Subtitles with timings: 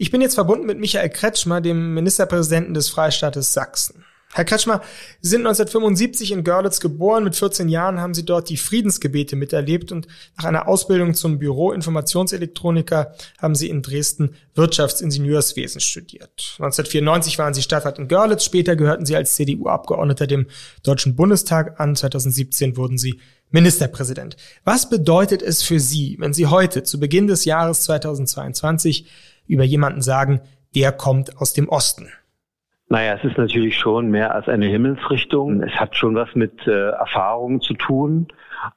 [0.00, 4.04] Ich bin jetzt verbunden mit Michael Kretschmer, dem Ministerpräsidenten des Freistaates Sachsen.
[4.32, 4.80] Herr Kretschmer,
[5.20, 7.24] Sie sind 1975 in Görlitz geboren.
[7.24, 10.06] Mit 14 Jahren haben Sie dort die Friedensgebete miterlebt und
[10.36, 16.54] nach einer Ausbildung zum Büro Informationselektroniker haben Sie in Dresden Wirtschaftsingenieurswesen studiert.
[16.58, 18.44] 1994 waren Sie Stadtrat in Görlitz.
[18.44, 20.46] Später gehörten Sie als CDU-Abgeordneter dem
[20.84, 21.96] Deutschen Bundestag an.
[21.96, 23.18] 2017 wurden Sie
[23.50, 24.36] Ministerpräsident.
[24.62, 29.06] Was bedeutet es für Sie, wenn Sie heute zu Beginn des Jahres 2022
[29.48, 30.40] über jemanden sagen,
[30.74, 32.08] der kommt aus dem Osten?
[32.90, 35.62] Naja, es ist natürlich schon mehr als eine Himmelsrichtung.
[35.62, 38.28] Es hat schon was mit äh, Erfahrung zu tun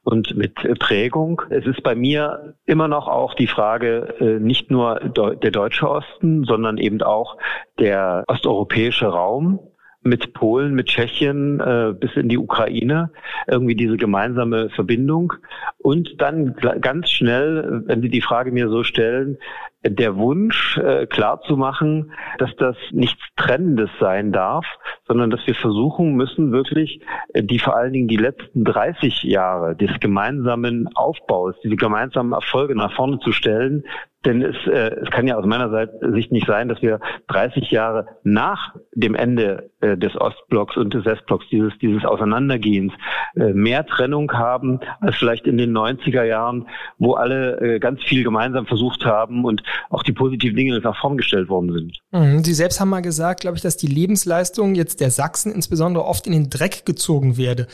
[0.02, 1.40] und mit äh, Prägung.
[1.48, 6.44] Es ist bei mir immer noch auch die Frage, äh, nicht nur der deutsche Osten,
[6.44, 7.38] sondern eben auch
[7.78, 9.60] der osteuropäische Raum
[10.02, 13.10] mit Polen, mit Tschechien äh, bis in die Ukraine,
[13.46, 15.32] irgendwie diese gemeinsame Verbindung.
[15.78, 19.38] Und dann ganz schnell, wenn Sie die Frage mir so stellen,
[19.84, 24.64] der Wunsch äh, klar zu machen, dass das nichts Trennendes sein darf,
[25.06, 27.00] sondern dass wir versuchen müssen, wirklich
[27.34, 32.76] äh, die vor allen Dingen die letzten 30 Jahre des gemeinsamen Aufbaus, diese gemeinsamen Erfolge
[32.76, 33.84] nach vorne zu stellen,
[34.24, 38.06] denn es, äh, es kann ja aus meiner Sicht nicht sein, dass wir 30 Jahre
[38.22, 42.92] nach dem Ende äh, des Ostblocks und des Westblocks, dieses, dieses Auseinandergehens,
[43.34, 48.22] äh, mehr Trennung haben als vielleicht in den 90er Jahren, wo alle äh, ganz viel
[48.22, 51.98] gemeinsam versucht haben und auch die positiven Dinge nach vorn gestellt worden sind.
[52.12, 52.44] Mhm.
[52.44, 56.26] Sie selbst haben mal gesagt, glaube ich, dass die Lebensleistung jetzt der Sachsen insbesondere oft
[56.26, 57.66] in den Dreck gezogen werde.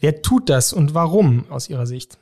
[0.00, 2.18] Wer tut das und warum aus Ihrer Sicht?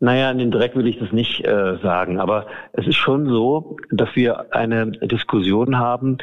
[0.00, 3.76] Naja, in den Dreck will ich das nicht äh, sagen, aber es ist schon so,
[3.90, 6.18] dass wir eine Diskussion haben,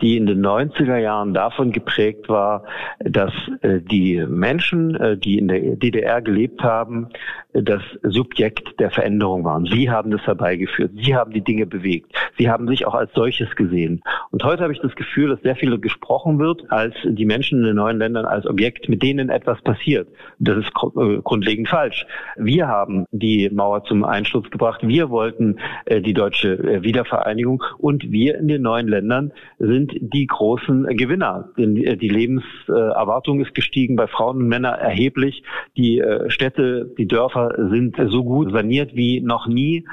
[0.00, 2.64] die in den 90er Jahren davon geprägt war,
[3.00, 7.08] dass äh, die Menschen, äh, die in der DDR gelebt haben,
[7.52, 9.66] äh, das Subjekt der Veränderung waren.
[9.66, 10.92] Sie haben das herbeigeführt.
[10.96, 12.12] Sie haben die Dinge bewegt.
[12.38, 14.02] Sie haben sich auch als solches gesehen.
[14.30, 17.66] Und heute habe ich das Gefühl, dass sehr viel gesprochen wird, als die Menschen in
[17.66, 20.08] den neuen Ländern als Objekt, mit denen etwas passiert.
[20.38, 22.06] Das ist grundlegend falsch.
[22.36, 24.80] Wir haben die Mauer zum Einsturz gebracht.
[24.82, 25.58] Wir wollten
[25.88, 31.50] die deutsche Wiedervereinigung und wir in den neuen Ländern sind die großen Gewinner.
[31.56, 35.42] Äh, die Lebenserwartung ist gestiegen bei Frauen und Männern erheblich.
[35.76, 39.86] Die äh, Städte, die Dörfer sind so gut saniert wie noch nie.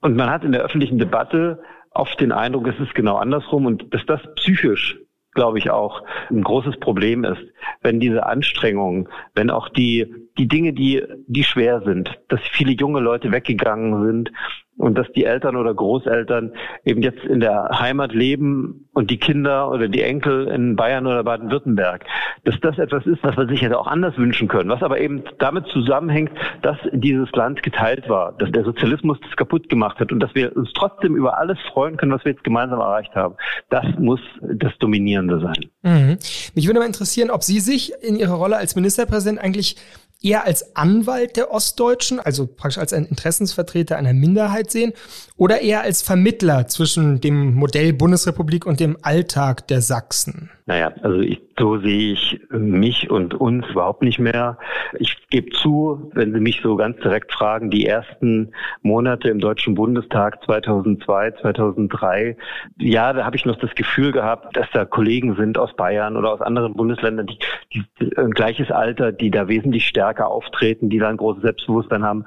[0.00, 3.92] Und man hat in der öffentlichen Debatte oft den Eindruck, es ist genau andersrum und
[3.94, 4.98] dass das psychisch
[5.36, 7.42] glaube ich auch ein großes Problem ist,
[7.82, 13.00] wenn diese Anstrengungen, wenn auch die die Dinge, die die schwer sind, dass viele junge
[13.00, 14.30] Leute weggegangen sind,
[14.78, 16.52] und dass die Eltern oder Großeltern
[16.84, 21.24] eben jetzt in der Heimat leben und die Kinder oder die Enkel in Bayern oder
[21.24, 22.04] Baden-Württemberg,
[22.44, 25.22] dass das etwas ist, was man sich hätte auch anders wünschen können, was aber eben
[25.38, 26.30] damit zusammenhängt,
[26.62, 30.54] dass dieses Land geteilt war, dass der Sozialismus das kaputt gemacht hat und dass wir
[30.54, 33.36] uns trotzdem über alles freuen können, was wir jetzt gemeinsam erreicht haben.
[33.70, 35.70] Das muss das Dominierende sein.
[35.82, 36.18] Mhm.
[36.54, 39.76] Mich würde mal interessieren, ob Sie sich in Ihrer Rolle als Ministerpräsident eigentlich
[40.22, 44.92] eher als Anwalt der Ostdeutschen, also praktisch als ein Interessensvertreter einer Minderheit sehen,
[45.36, 50.50] oder eher als Vermittler zwischen dem Modell Bundesrepublik und dem Alltag der Sachsen?
[50.68, 54.58] Naja, also ich, so sehe ich mich und uns überhaupt nicht mehr.
[54.98, 58.50] Ich gebe zu, wenn Sie mich so ganz direkt fragen, die ersten
[58.82, 62.36] Monate im Deutschen Bundestag 2002, 2003,
[62.78, 66.32] ja, da habe ich noch das Gefühl gehabt, dass da Kollegen sind aus Bayern oder
[66.32, 67.38] aus anderen Bundesländern, die,
[67.72, 72.24] die, ein gleiches Alter, die da wesentlich stärker auftreten, die da ein großes Selbstbewusstsein haben.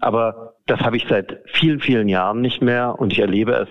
[0.00, 3.68] Aber das habe ich seit vielen, vielen Jahren nicht mehr und ich erlebe es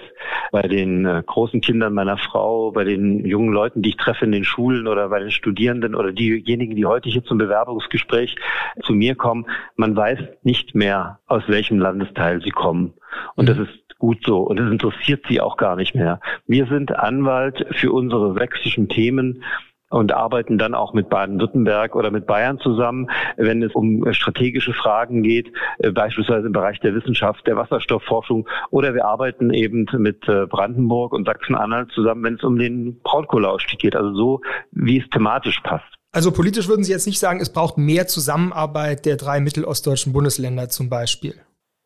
[0.51, 4.31] bei den äh, großen Kindern meiner Frau, bei den jungen Leuten, die ich treffe in
[4.31, 8.35] den Schulen oder bei den Studierenden oder diejenigen, die heute hier zum Bewerbungsgespräch
[8.83, 9.47] zu mir kommen.
[9.75, 12.93] Man weiß nicht mehr, aus welchem Landesteil sie kommen.
[13.35, 13.63] Und das mhm.
[13.63, 14.39] ist gut so.
[14.39, 16.19] Und es interessiert sie auch gar nicht mehr.
[16.47, 19.43] Wir sind Anwalt für unsere sächsischen Themen
[19.89, 25.23] und arbeiten dann auch mit Baden-Württemberg oder mit Bayern zusammen, wenn es um strategische Fragen
[25.23, 30.45] geht, äh, beispielsweise im Bereich der Wissenschaft, der Wasserstoffforschung oder wir arbeiten eben mit äh,
[30.45, 34.41] Brandenburg und Sachsen-Anhalt zusammen, wenn es um den Braunkohleausstieg geht, also so,
[34.71, 35.85] wie es thematisch passt.
[36.11, 40.69] Also politisch würden Sie jetzt nicht sagen, es braucht mehr Zusammenarbeit der drei mittelostdeutschen Bundesländer
[40.69, 41.35] zum Beispiel?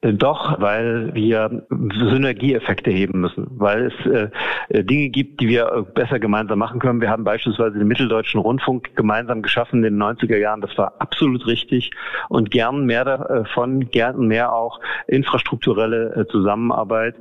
[0.03, 4.05] Doch, weil wir Synergieeffekte heben müssen, weil es
[4.69, 6.99] äh, Dinge gibt, die wir besser gemeinsam machen können.
[6.99, 10.59] Wir haben beispielsweise den Mitteldeutschen Rundfunk gemeinsam geschaffen in den 90er Jahren.
[10.59, 11.91] Das war absolut richtig
[12.27, 17.15] und gern mehr davon, gern mehr auch infrastrukturelle äh, Zusammenarbeit.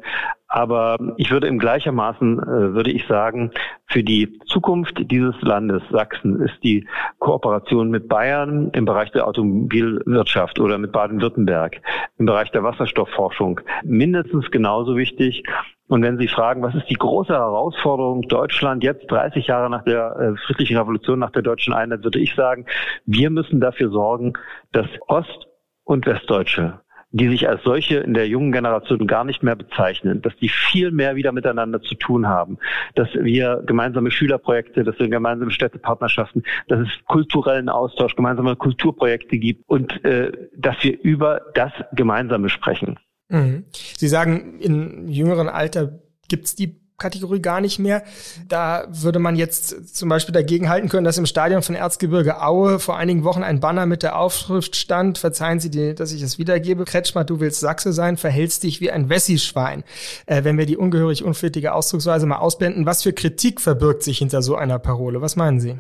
[0.54, 3.52] Aber ich würde im gleichermaßen, äh, würde ich sagen,
[3.86, 6.86] für die Zukunft dieses Landes Sachsen ist die
[7.20, 11.80] Kooperation mit Bayern im Bereich der Automobilwirtschaft oder mit Baden-Württemberg
[12.18, 15.42] im Bereich der Wasserstoffforschung mindestens genauso wichtig.
[15.88, 20.16] Und wenn Sie fragen, was ist die große Herausforderung Deutschland jetzt 30 Jahre nach der
[20.16, 22.66] äh, friedlichen Revolution, nach der deutschen Einheit, würde ich sagen,
[23.06, 24.34] wir müssen dafür sorgen,
[24.72, 25.48] dass Ost-
[25.84, 26.81] und Westdeutsche
[27.12, 30.90] die sich als solche in der jungen Generation gar nicht mehr bezeichnen, dass die viel
[30.90, 32.58] mehr wieder miteinander zu tun haben,
[32.94, 39.68] dass wir gemeinsame Schülerprojekte, dass wir gemeinsame Städtepartnerschaften, dass es kulturellen Austausch, gemeinsame Kulturprojekte gibt
[39.68, 42.98] und äh, dass wir über das Gemeinsame sprechen.
[43.28, 43.64] Mhm.
[43.70, 48.02] Sie sagen, in jüngeren Alter gibt's die Kategorie gar nicht mehr.
[48.48, 52.78] Da würde man jetzt zum Beispiel dagegen halten können, dass im Stadion von Erzgebirge Aue
[52.78, 56.38] vor einigen Wochen ein Banner mit der Aufschrift stand, verzeihen Sie, dir, dass ich es
[56.38, 59.84] wiedergebe, Kretschmer, du willst Sachse sein, verhältst dich wie ein Wessi-Schwein.
[60.26, 64.42] Äh, wenn wir die ungehörig unflätige Ausdrucksweise mal ausblenden, was für Kritik verbirgt sich hinter
[64.42, 65.20] so einer Parole?
[65.20, 65.76] Was meinen Sie?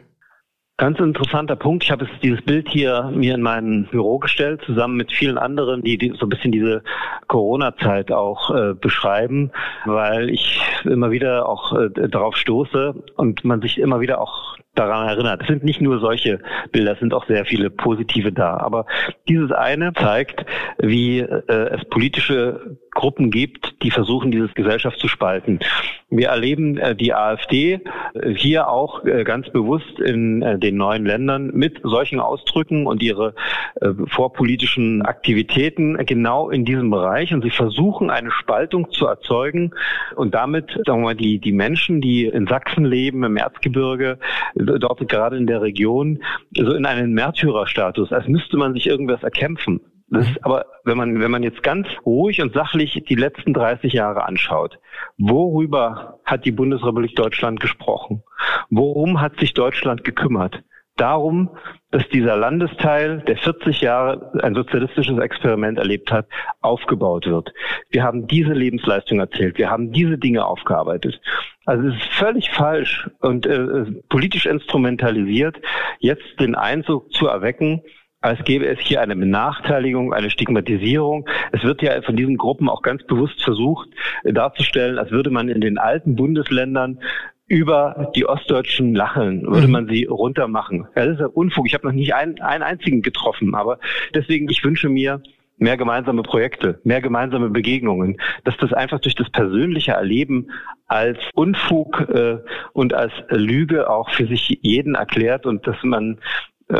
[0.82, 1.84] Ganz interessanter Punkt.
[1.84, 5.80] Ich habe jetzt dieses Bild hier mir in mein Büro gestellt, zusammen mit vielen anderen,
[5.82, 6.82] die, so ein bisschen diese
[7.28, 9.52] Corona-Zeit auch äh, beschreiben,
[9.84, 15.06] weil ich immer wieder auch äh, darauf stoße und man sich immer wieder auch daran
[15.06, 15.42] erinnert.
[15.42, 16.40] Es sind nicht nur solche
[16.72, 18.56] Bilder, es sind auch sehr viele positive da.
[18.56, 18.86] Aber
[19.28, 20.44] dieses eine zeigt,
[20.78, 25.60] wie äh, es politische Gruppen gibt, die versuchen, diese Gesellschaft zu spalten.
[26.08, 27.80] Wir erleben äh, die AfD
[28.14, 33.02] äh, hier auch äh, ganz bewusst in äh, den neuen Ländern mit solchen Ausdrücken und
[33.02, 33.34] ihre
[33.80, 37.32] äh, vorpolitischen Aktivitäten genau in diesem Bereich.
[37.32, 39.72] Und sie versuchen, eine Spaltung zu erzeugen
[40.16, 44.18] und damit, sagen wir mal, die, die Menschen, die in Sachsen leben, im Erzgebirge,
[44.54, 46.22] dort gerade in der Region,
[46.56, 49.80] so in einen Märtyrerstatus, als müsste man sich irgendwas erkämpfen.
[50.12, 53.94] Das ist aber, wenn man, wenn man jetzt ganz ruhig und sachlich die letzten 30
[53.94, 54.78] Jahre anschaut,
[55.16, 58.22] worüber hat die Bundesrepublik Deutschland gesprochen?
[58.68, 60.62] Worum hat sich Deutschland gekümmert?
[60.96, 61.48] Darum,
[61.90, 66.26] dass dieser Landesteil, der 40 Jahre ein sozialistisches Experiment erlebt hat,
[66.60, 67.54] aufgebaut wird.
[67.88, 69.56] Wir haben diese Lebensleistung erzählt.
[69.56, 71.18] Wir haben diese Dinge aufgearbeitet.
[71.64, 75.56] Also es ist völlig falsch und äh, politisch instrumentalisiert,
[76.00, 77.80] jetzt den Eindruck zu erwecken,
[78.22, 81.28] als gäbe es hier eine Benachteiligung, eine Stigmatisierung.
[81.52, 83.90] Es wird ja von diesen Gruppen auch ganz bewusst versucht
[84.24, 87.00] äh, darzustellen, als würde man in den alten Bundesländern
[87.48, 89.72] über die Ostdeutschen lachen, würde mhm.
[89.72, 90.86] man sie runtermachen.
[90.96, 91.66] Ja, das ist ja Unfug.
[91.66, 93.78] Ich habe noch nicht einen, einen einzigen getroffen, aber
[94.14, 95.20] deswegen, ich wünsche mir,
[95.58, 100.50] mehr gemeinsame Projekte, mehr gemeinsame Begegnungen, dass das einfach durch das persönliche Erleben
[100.86, 102.38] als Unfug äh,
[102.72, 106.18] und als Lüge auch für sich jeden erklärt und dass man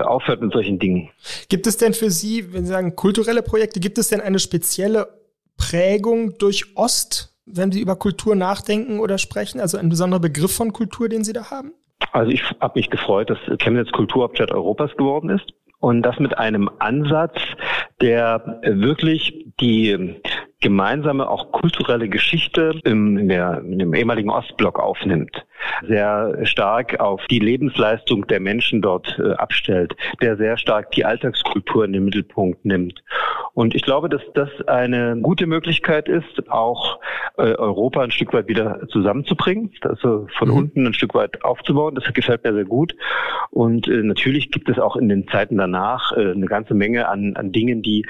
[0.01, 1.11] aufhört mit solchen Dingen.
[1.49, 5.09] Gibt es denn für Sie, wenn Sie sagen kulturelle Projekte, gibt es denn eine spezielle
[5.57, 9.61] Prägung durch Ost, wenn Sie über Kultur nachdenken oder sprechen?
[9.61, 11.73] Also ein besonderer Begriff von Kultur, den Sie da haben?
[12.13, 15.53] Also ich habe mich gefreut, dass Chemnitz Kulturhauptstadt Europas geworden ist.
[15.79, 17.37] Und das mit einem Ansatz,
[18.01, 20.17] der wirklich die
[20.63, 25.45] gemeinsame, auch kulturelle Geschichte im, in der, dem ehemaligen Ostblock aufnimmt
[25.87, 31.85] sehr stark auf die Lebensleistung der Menschen dort äh, abstellt, der sehr stark die Alltagskultur
[31.85, 33.03] in den Mittelpunkt nimmt.
[33.55, 37.01] Und ich glaube, dass das eine gute Möglichkeit ist, auch
[37.37, 40.55] äh, Europa ein Stück weit wieder zusammenzubringen, also von mhm.
[40.55, 41.95] unten ein Stück weit aufzubauen.
[41.95, 42.95] Das gefällt mir sehr gut.
[43.51, 47.37] Und äh, natürlich gibt es auch in den Zeiten danach äh, eine ganze Menge an,
[47.37, 48.07] an Dingen, die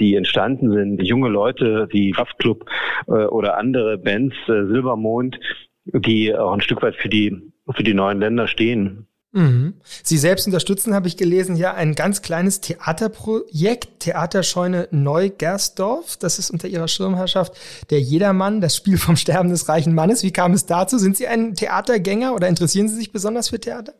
[0.00, 1.02] die entstanden sind.
[1.02, 2.64] Junge Leute, die Kraftclub
[3.06, 5.38] äh, oder andere Bands, äh, Silbermond,
[5.84, 9.06] die auch ein Stück weit für die, für die neuen Länder stehen.
[9.38, 9.74] Mhm.
[10.02, 16.16] Sie selbst unterstützen, habe ich gelesen, ja ein ganz kleines Theaterprojekt, Theaterscheune Neugersdorf.
[16.16, 17.52] Das ist unter Ihrer Schirmherrschaft
[17.90, 20.24] der Jedermann, das Spiel vom Sterben des reichen Mannes.
[20.24, 20.98] Wie kam es dazu?
[20.98, 23.92] Sind Sie ein Theatergänger oder interessieren Sie sich besonders für Theater?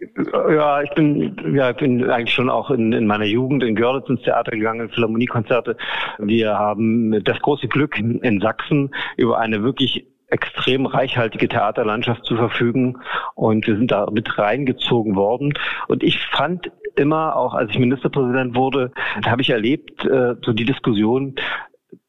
[0.51, 4.09] Ja, ich bin, ja, ich bin eigentlich schon auch in, in meiner Jugend in Görlitz
[4.09, 5.77] ins Theater gegangen, Philharmoniekonzerte.
[6.19, 12.99] Wir haben das große Glück in Sachsen über eine wirklich extrem reichhaltige Theaterlandschaft zu verfügen
[13.35, 15.55] und wir sind da mit reingezogen worden.
[15.89, 18.93] Und ich fand immer, auch als ich Ministerpräsident wurde,
[19.25, 21.37] habe ich erlebt, äh, so die Diskussion,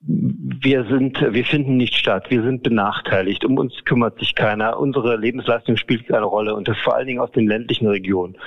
[0.01, 5.15] wir sind, wir finden nicht statt, wir sind benachteiligt, um uns kümmert sich keiner, unsere
[5.15, 8.37] Lebensleistung spielt keine Rolle und das vor allen Dingen aus den ländlichen Regionen.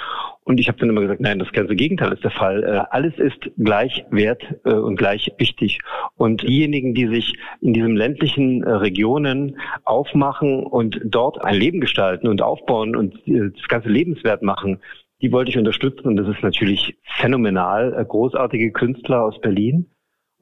[0.45, 2.65] Und ich habe dann immer gesagt, nein, das ganze Gegenteil ist der Fall.
[2.65, 5.79] Äh, alles ist gleich wert äh, und gleich wichtig.
[6.17, 12.27] Und diejenigen, die sich in diesen ländlichen äh, Regionen aufmachen und dort ein Leben gestalten
[12.27, 14.81] und aufbauen und das ganze lebenswert machen,
[15.21, 16.09] die wollte ich unterstützen.
[16.09, 18.05] Und das ist natürlich phänomenal.
[18.09, 19.87] Großartige Künstler aus Berlin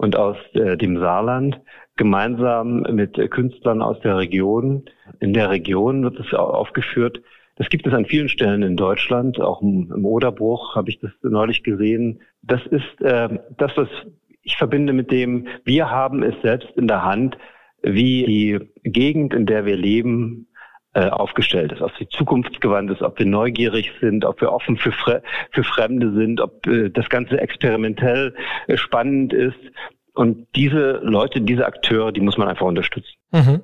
[0.00, 1.61] und aus äh, dem Saarland
[1.97, 4.87] gemeinsam mit Künstlern aus der Region.
[5.21, 7.21] In der Region wird es aufgeführt.
[7.57, 11.11] Das gibt es an vielen Stellen in Deutschland, auch im, im Oderbruch habe ich das
[11.21, 12.23] neulich gesehen.
[12.40, 13.28] Das ist äh,
[13.59, 13.88] das, was
[14.40, 17.37] ich verbinde mit dem, wir haben es selbst in der Hand,
[17.83, 20.47] wie die Gegend, in der wir leben,
[20.95, 25.23] aufgestellt ist, ob sie zukunftsgewandt ist, ob wir neugierig sind, ob wir offen für, Fre
[25.53, 28.35] für Fremde sind, ob äh, das Ganze experimentell
[28.67, 29.59] äh, spannend ist.
[30.21, 33.15] Und diese Leute, diese Akteure, die muss man einfach unterstützen.
[33.33, 33.62] Mhm.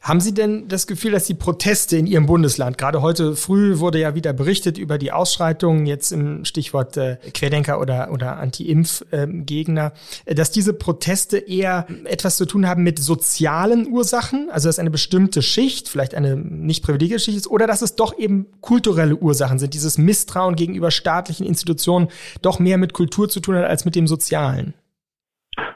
[0.00, 4.00] Haben Sie denn das Gefühl, dass die Proteste in Ihrem Bundesland, gerade heute früh wurde
[4.00, 9.92] ja wieder berichtet über die Ausschreitungen, jetzt im Stichwort äh, Querdenker oder, oder Anti-Impf-Gegner,
[10.24, 14.90] äh, dass diese Proteste eher etwas zu tun haben mit sozialen Ursachen, also dass eine
[14.90, 19.58] bestimmte Schicht, vielleicht eine nicht privilegierte Schicht ist, oder dass es doch eben kulturelle Ursachen
[19.58, 22.08] sind, dieses Misstrauen gegenüber staatlichen Institutionen
[22.40, 24.72] doch mehr mit Kultur zu tun hat als mit dem Sozialen?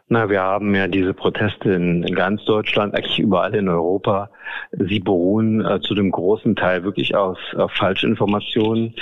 [0.09, 4.31] Na, wir haben ja diese Proteste in, in ganz Deutschland, eigentlich überall in Europa.
[4.73, 8.95] Sie beruhen äh, zu dem großen Teil wirklich aus auf Falschinformationen.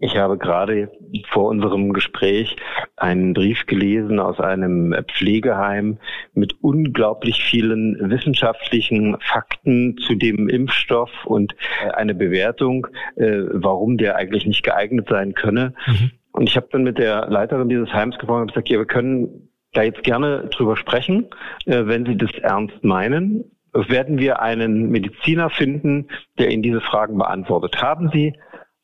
[0.00, 0.92] Ich habe gerade
[1.28, 2.54] vor unserem Gespräch
[2.96, 5.98] einen Brief gelesen aus einem Pflegeheim
[6.34, 14.14] mit unglaublich vielen wissenschaftlichen Fakten zu dem Impfstoff und äh, eine Bewertung, äh, warum der
[14.16, 15.74] eigentlich nicht geeignet sein könne.
[15.86, 16.12] Mhm.
[16.30, 19.47] Und ich habe dann mit der Leiterin dieses Heims gesprochen und gesagt, ja, wir können
[19.72, 21.28] da jetzt gerne drüber sprechen.
[21.66, 26.08] Äh, wenn Sie das ernst meinen, werden wir einen Mediziner finden,
[26.38, 27.80] der Ihnen diese Fragen beantwortet.
[27.82, 28.32] Haben Sie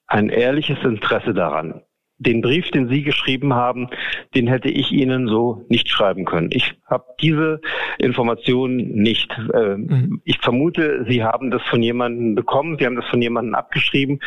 [0.07, 1.83] ein ehrliches Interesse daran?
[2.19, 3.89] Den Brief, den Sie geschrieben haben,
[4.37, 6.49] den hätte ich Ihnen so nicht schreiben können.
[6.53, 7.61] Ich habe diese
[7.99, 9.37] Informationen nicht.
[9.53, 10.23] Ähm, mhm.
[10.25, 14.21] Ich vermute, Sie haben das von jemandem bekommen, Sie haben das von jemandem abgeschrieben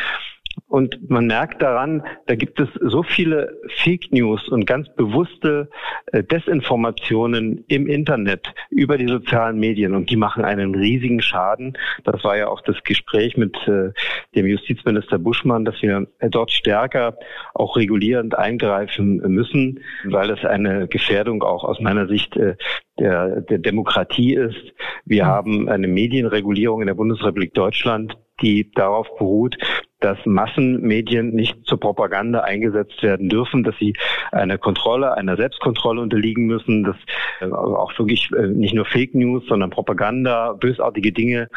[0.68, 5.70] und man merkt daran, da gibt es so viele Fake News und ganz bewusste
[6.12, 11.76] äh, Desinformationen im Internet über die sozialen Medien und die machen einen riesigen Schaden.
[12.04, 13.92] Das war ja auch das Gespräch mit äh,
[14.34, 17.16] dem Justizminister Buschmann, dass wir dort stärker
[17.54, 22.56] auch regulierend eingreifen müssen, weil es eine Gefährdung auch aus meiner Sicht äh,
[22.98, 24.74] der, der Demokratie ist.
[25.06, 25.28] Wir mhm.
[25.28, 29.56] haben eine Medienregulierung in der Bundesrepublik Deutschland, die darauf beruht,
[30.00, 33.94] dass Massenmedien nicht zur Propaganda eingesetzt werden dürfen, dass sie
[34.30, 36.96] einer Kontrolle, einer Selbstkontrolle unterliegen müssen, dass
[37.40, 41.48] äh, auch wirklich äh, nicht nur Fake News, sondern Propaganda, bösartige Dinge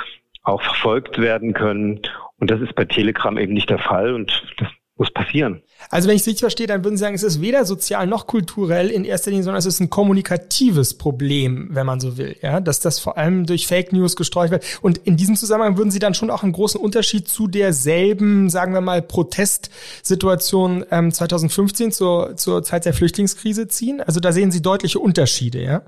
[0.44, 2.02] auch verfolgt werden können.
[2.40, 4.14] Und das ist bei Telegram eben nicht der Fall.
[4.14, 4.44] Und
[5.02, 5.64] muss passieren.
[5.90, 8.28] Also wenn ich es richtig verstehe, dann würden Sie sagen, es ist weder sozial noch
[8.28, 12.60] kulturell in erster Linie, sondern es ist ein kommunikatives Problem, wenn man so will, ja,
[12.60, 14.64] dass das vor allem durch Fake News gestreut wird.
[14.84, 18.76] Und in diesem Zusammenhang würden Sie dann schon auch einen großen Unterschied zu derselben, sagen
[18.76, 24.02] wir mal, Protestsituation ähm, 2015 zur, zur Zeit der Flüchtlingskrise ziehen.
[24.02, 25.82] Also da sehen Sie deutliche Unterschiede, ja?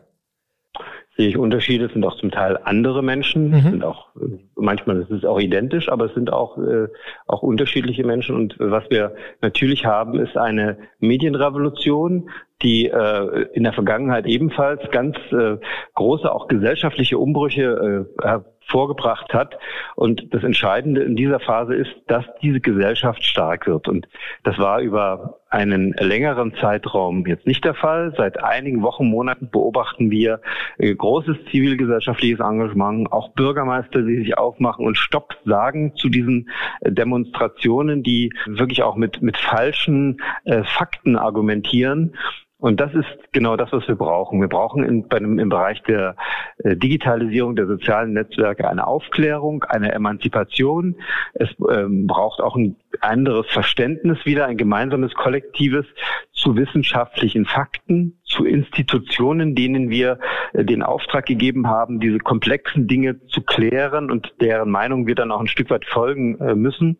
[1.15, 3.62] Sehe ich Unterschiede, es sind auch zum Teil andere Menschen, mhm.
[3.62, 4.08] sind auch
[4.55, 6.88] manchmal ist es auch identisch, aber es sind auch äh,
[7.27, 12.29] auch unterschiedliche Menschen und was wir natürlich haben, ist eine Medienrevolution,
[12.62, 15.58] die äh, in der Vergangenheit ebenfalls ganz äh,
[15.96, 19.58] große auch gesellschaftliche Umbrüche äh, vorgebracht hat.
[19.96, 23.88] Und das Entscheidende in dieser Phase ist, dass diese Gesellschaft stark wird.
[23.88, 24.08] Und
[24.43, 28.12] das war über einen längeren Zeitraum jetzt nicht der Fall.
[28.17, 30.41] Seit einigen Wochen, Monaten beobachten wir
[30.79, 36.50] äh, großes zivilgesellschaftliches Engagement, auch Bürgermeister, die sich aufmachen und Stopp sagen zu diesen
[36.81, 42.15] äh, Demonstrationen, die wirklich auch mit, mit falschen äh, Fakten argumentieren.
[42.63, 44.39] Und das ist genau das, was wir brauchen.
[44.39, 46.15] Wir brauchen in, einem, im Bereich der
[46.60, 50.96] äh, Digitalisierung der sozialen Netzwerke eine Aufklärung, eine Emanzipation.
[51.34, 55.86] Es ähm, braucht auch ein anderes Verständnis wieder, ein gemeinsames, kollektives
[56.32, 60.20] zu wissenschaftlichen Fakten, zu Institutionen, denen wir
[60.53, 65.34] äh, den Auftrag gegeben haben, diese komplexen Dinge zu klären und deren Meinung wir dann
[65.34, 66.98] auch ein Stück weit folgen äh, müssen.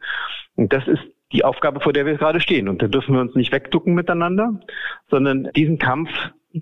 [0.58, 2.70] Und das ist die Aufgabe, vor der wir gerade stehen.
[2.70, 4.60] Und da dürfen wir uns nicht wegducken miteinander,
[5.10, 6.10] sondern diesen Kampf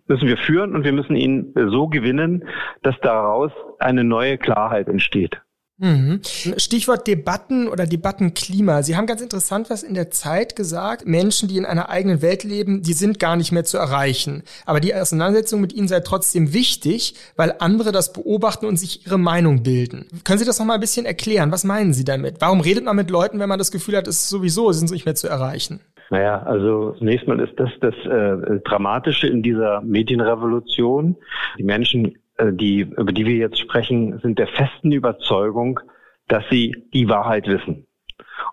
[0.08, 2.46] müssen wir führen und wir müssen ihn so gewinnen,
[2.82, 5.42] dass daraus eine neue Klarheit entsteht.
[5.82, 6.22] Mhm.
[6.58, 8.84] Stichwort Debatten oder Debattenklima.
[8.84, 11.08] Sie haben ganz interessant was in der Zeit gesagt.
[11.08, 14.44] Menschen, die in einer eigenen Welt leben, die sind gar nicht mehr zu erreichen.
[14.68, 19.18] Aber die Auseinandersetzung mit ihnen sei trotzdem wichtig, weil andere das beobachten und sich ihre
[19.18, 20.06] Meinung bilden.
[20.24, 21.52] Können Sie das noch mal ein bisschen erklären?
[21.52, 22.42] Was meinen Sie damit?
[22.42, 24.92] Warum redet man mit Leuten, wenn man das Gefühl hat, es ist sowieso, sie sind
[24.92, 25.82] nicht mehr zu erreichen?
[26.12, 31.16] Naja, also zunächst mal ist das das äh, Dramatische in dieser Medienrevolution.
[31.58, 32.18] Die Menschen
[32.52, 35.80] die, über die wir jetzt sprechen, sind der festen Überzeugung,
[36.28, 37.88] dass sie die Wahrheit wissen.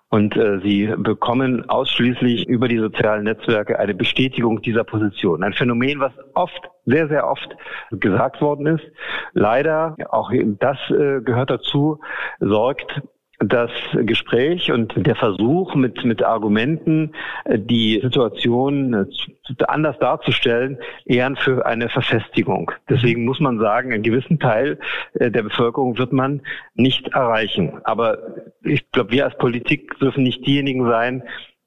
[0.09, 5.43] Und äh, sie bekommen ausschließlich über die sozialen Netzwerke eine Bestätigung dieser Position.
[5.43, 7.55] Ein Phänomen, was oft, sehr, sehr oft
[7.91, 8.85] gesagt worden ist.
[9.33, 11.99] Leider, auch das äh, gehört dazu,
[12.39, 13.01] sorgt
[13.39, 17.13] das Gespräch und der Versuch, mit, mit Argumenten
[17.45, 22.71] äh, die Situation äh, anders darzustellen, eher für eine Verfestigung.
[22.89, 24.77] Deswegen muss man sagen, einen gewissen Teil
[25.13, 26.41] äh, der Bevölkerung wird man
[26.75, 27.79] nicht erreichen.
[27.83, 28.17] Aber
[28.63, 31.23] ich glaube, wir als Politik dürfen nicht diejenigen sein,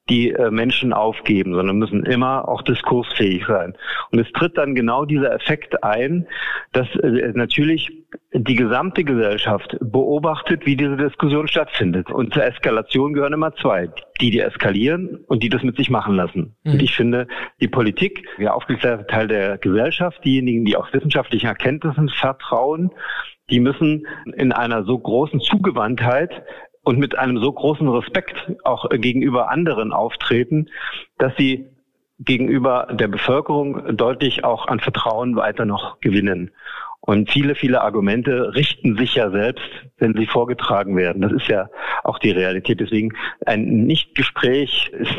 [0.09, 3.73] die äh, Menschen aufgeben, sondern müssen immer auch diskursfähig sein.
[4.11, 6.27] Und es tritt dann genau dieser Effekt ein,
[6.73, 7.89] dass äh, natürlich
[8.33, 12.11] die gesamte Gesellschaft beobachtet, wie diese Diskussion stattfindet.
[12.11, 13.89] Und zur Eskalation gehören immer zwei.
[14.19, 16.55] Die, die eskalieren und die das mit sich machen lassen.
[16.63, 16.73] Mhm.
[16.73, 17.27] Und ich finde,
[17.61, 22.91] die Politik, der aufgeklärte Teil der Gesellschaft, diejenigen, die auf wissenschaftlichen Erkenntnissen vertrauen,
[23.49, 24.05] die müssen
[24.35, 26.43] in einer so großen Zugewandtheit
[26.83, 30.69] und mit einem so großen Respekt auch gegenüber anderen auftreten,
[31.17, 31.65] dass sie
[32.19, 36.51] gegenüber der Bevölkerung deutlich auch an Vertrauen weiter noch gewinnen.
[37.05, 39.65] Und viele, viele Argumente richten sich ja selbst,
[39.97, 41.21] wenn sie vorgetragen werden.
[41.21, 41.69] Das ist ja
[42.05, 42.79] auch die Realität.
[42.79, 43.13] Deswegen
[43.45, 45.11] ein Nichtgespräch ist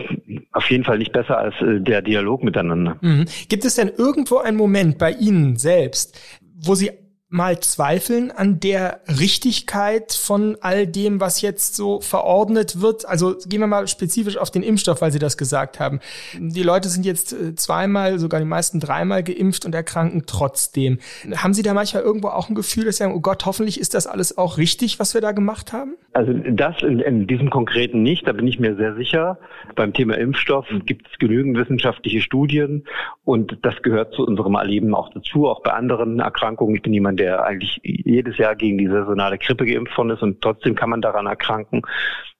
[0.52, 2.96] auf jeden Fall nicht besser als äh, der Dialog miteinander.
[3.02, 3.26] Mhm.
[3.50, 6.18] Gibt es denn irgendwo einen Moment bei Ihnen selbst,
[6.58, 6.90] wo Sie
[7.34, 13.08] mal zweifeln an der Richtigkeit von all dem, was jetzt so verordnet wird?
[13.08, 15.98] Also gehen wir mal spezifisch auf den Impfstoff, weil Sie das gesagt haben.
[16.38, 21.00] Die Leute sind jetzt äh, zweimal, sogar die meisten dreimal geimpft und erkranken trotzdem.
[21.36, 23.94] Haben Sie da manchmal irgendwo auch ein Gefühl, dass Sie sagen, oh Gott, hoffentlich ist
[23.94, 25.96] das alles auch richtig, was wir da gemacht haben?
[26.12, 29.38] Also das in, in diesem konkreten nicht, da bin ich mir sehr sicher.
[29.74, 32.84] Beim Thema Impfstoff gibt es genügend wissenschaftliche Studien
[33.24, 36.76] und das gehört zu unserem Erleben auch dazu, auch bei anderen Erkrankungen.
[36.76, 40.40] Ich bin jemand, der eigentlich jedes Jahr gegen die saisonale Grippe geimpft worden ist und
[40.40, 41.82] trotzdem kann man daran erkranken.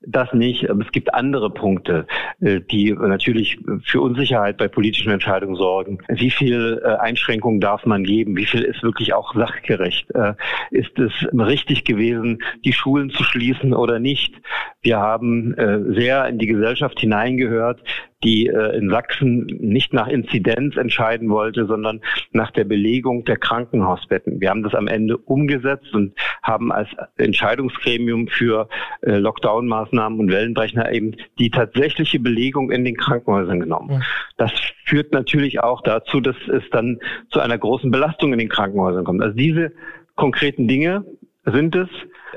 [0.07, 2.07] Das nicht, es gibt andere Punkte,
[2.41, 5.99] äh, die natürlich für Unsicherheit bei politischen Entscheidungen sorgen.
[6.09, 8.37] Wie viel äh, Einschränkungen darf man geben?
[8.37, 10.11] Wie viel ist wirklich auch sachgerecht?
[10.15, 10.35] Äh,
[10.71, 14.35] ist es richtig gewesen, die Schulen zu schließen oder nicht?
[14.83, 15.55] Wir haben
[15.95, 17.83] sehr in die Gesellschaft hineingehört,
[18.23, 24.41] die in Sachsen nicht nach Inzidenz entscheiden wollte, sondern nach der Belegung der Krankenhausbetten.
[24.41, 28.69] Wir haben das am Ende umgesetzt und haben als Entscheidungsgremium für
[29.03, 29.17] äh,
[29.95, 34.05] Lockdown-Maßnahmen und Wellenbrecher eben die tatsächliche Belegung in den Krankenhäusern genommen.
[34.37, 34.53] Das
[34.85, 36.99] führt natürlich auch dazu, dass es dann
[37.31, 39.23] zu einer großen Belastung in den Krankenhäusern kommt.
[39.23, 39.73] Also diese
[40.17, 41.05] konkreten Dinge
[41.45, 41.89] sind es.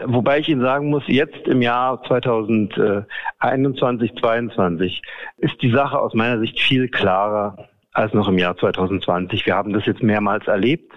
[0.06, 5.02] Wobei ich Ihnen sagen muss, jetzt im Jahr 2021, 2022
[5.38, 9.46] ist die Sache aus meiner Sicht viel klarer als noch im Jahr 2020.
[9.46, 10.92] Wir haben das jetzt mehrmals erlebt.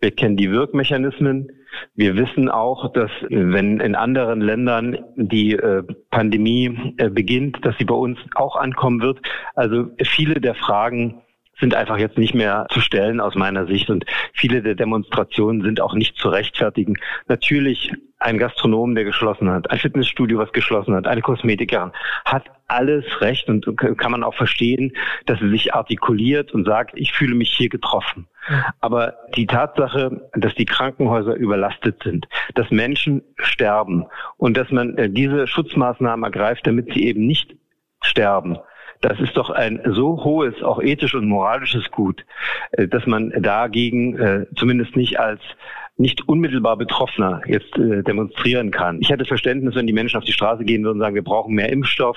[0.00, 1.50] Wir kennen die Wirkmechanismen.
[1.94, 7.84] Wir wissen auch, dass wenn in anderen Ländern die äh, Pandemie äh, beginnt, dass sie
[7.84, 9.20] bei uns auch ankommen wird.
[9.54, 11.22] Also viele der Fragen
[11.60, 15.80] sind einfach jetzt nicht mehr zu stellen aus meiner Sicht und viele der Demonstrationen sind
[15.80, 16.98] auch nicht zu rechtfertigen.
[17.28, 21.92] Natürlich ein Gastronom, der geschlossen hat, ein Fitnessstudio, was geschlossen hat, eine Kosmetikerin,
[22.24, 24.92] hat alles recht und kann man auch verstehen,
[25.26, 28.28] dass sie sich artikuliert und sagt, ich fühle mich hier getroffen.
[28.80, 34.06] Aber die Tatsache, dass die Krankenhäuser überlastet sind, dass Menschen sterben
[34.36, 37.54] und dass man äh, diese Schutzmaßnahmen ergreift, damit sie eben nicht
[38.02, 38.58] sterben,
[39.02, 42.24] das ist doch ein so hohes, auch ethisch und moralisches Gut,
[42.72, 45.40] äh, dass man dagegen äh, zumindest nicht als
[45.98, 49.00] nicht unmittelbar Betroffener jetzt äh, demonstrieren kann.
[49.00, 51.54] Ich hätte Verständnis, wenn die Menschen auf die Straße gehen würden und sagen, wir brauchen
[51.54, 52.16] mehr Impfstoff,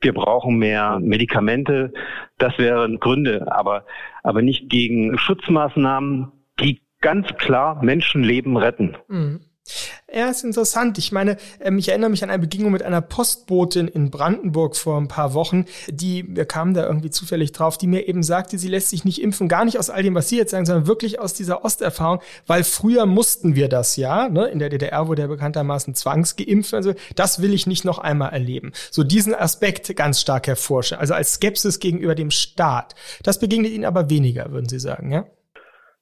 [0.00, 1.92] wir brauchen mehr Medikamente.
[2.38, 3.84] Das wären Gründe, aber,
[4.22, 6.30] aber nicht gegen Schutzmaßnahmen,
[6.60, 8.96] die ganz klar Menschenleben retten.
[9.08, 9.40] Mhm.
[10.12, 10.98] Ja, ist interessant.
[10.98, 14.98] Ich meine, ähm, ich erinnere mich an eine Begegnung mit einer Postbotin in Brandenburg vor
[14.98, 18.68] ein paar Wochen, die, wir kamen da irgendwie zufällig drauf, die mir eben sagte, sie
[18.68, 21.20] lässt sich nicht impfen, gar nicht aus all dem, was Sie jetzt sagen, sondern wirklich
[21.20, 24.48] aus dieser Osterfahrung, weil früher mussten wir das ja, ne?
[24.48, 28.72] in der DDR wurde ja bekanntermaßen zwangsgeimpft, also das will ich nicht noch einmal erleben.
[28.90, 32.96] So diesen Aspekt ganz stark hervorstellen, also als Skepsis gegenüber dem Staat.
[33.22, 35.26] Das begegnet Ihnen aber weniger, würden Sie sagen, ja?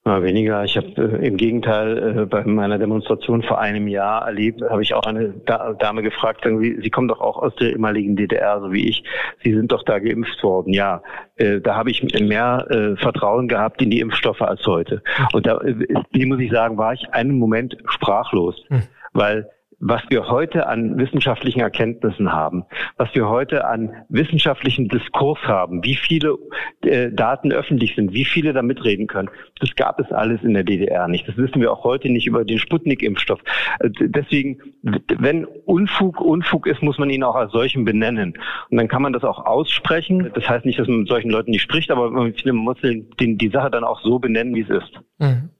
[0.08, 0.64] Na, weniger.
[0.64, 4.94] Ich habe äh, im Gegenteil äh, bei meiner Demonstration vor einem Jahr erlebt, habe ich
[4.94, 8.72] auch eine da Dame gefragt, Sie, Sie kommen doch auch aus der ehemaligen DDR, so
[8.72, 9.04] wie ich.
[9.44, 10.72] Sie sind doch da geimpft worden.
[10.72, 11.02] Ja,
[11.36, 15.02] äh, da habe ich mehr äh, Vertrauen gehabt in die Impfstoffe als heute.
[15.34, 18.84] Und da, äh, muss ich sagen, war ich einen Moment sprachlos, hm.
[19.12, 22.64] weil was wir heute an wissenschaftlichen Erkenntnissen haben,
[22.96, 26.36] was wir heute an wissenschaftlichen Diskurs haben, wie viele
[26.82, 30.64] äh, Daten öffentlich sind, wie viele da mitreden können, das gab es alles in der
[30.64, 31.28] DDR nicht.
[31.28, 33.40] Das wissen wir auch heute nicht über den Sputnik-Impfstoff.
[33.78, 38.34] Äh, deswegen, wenn Unfug Unfug ist, muss man ihn auch als solchen benennen.
[38.70, 40.30] Und dann kann man das auch aussprechen.
[40.34, 43.48] Das heißt nicht, dass man mit solchen Leuten nicht spricht, aber man muss den, die
[43.48, 45.00] Sache dann auch so benennen, wie es ist.
[45.18, 45.50] Mhm.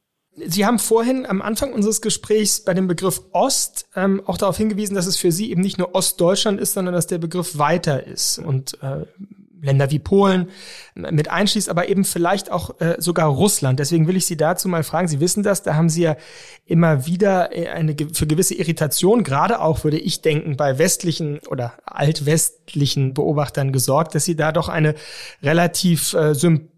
[0.46, 4.94] Sie haben vorhin am Anfang unseres Gesprächs bei dem Begriff Ost ähm, auch darauf hingewiesen,
[4.94, 8.38] dass es für Sie eben nicht nur Ostdeutschland ist, sondern dass der Begriff weiter ist
[8.38, 9.04] und äh,
[9.60, 10.50] Länder wie Polen
[10.94, 13.80] mit einschließt, aber eben vielleicht auch äh, sogar Russland.
[13.80, 15.08] Deswegen will ich Sie dazu mal fragen.
[15.08, 16.16] Sie wissen das, da haben Sie ja
[16.64, 21.74] immer wieder äh, eine für gewisse Irritation, gerade auch würde ich denken, bei westlichen oder
[21.84, 24.94] altwestlichen Beobachtern gesorgt, dass Sie da doch eine
[25.42, 26.77] relativ äh, sympathische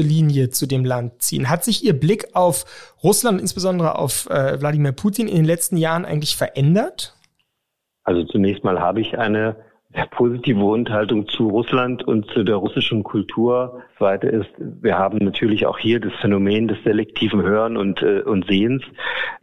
[0.00, 1.48] Linie zu dem Land ziehen.
[1.48, 2.64] Hat sich Ihr Blick auf
[3.02, 7.14] Russland, insbesondere auf äh, Wladimir Putin in den letzten Jahren eigentlich verändert?
[8.04, 9.56] Also zunächst mal habe ich eine
[10.10, 13.82] positive Grundhaltung zu Russland und zu der russischen Kultur.
[13.96, 18.46] Zweite ist, wir haben natürlich auch hier das Phänomen des selektiven Hören und, äh, und
[18.46, 18.82] Sehens.